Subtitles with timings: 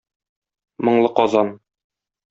[0.89, 1.55] Моңлы Казан!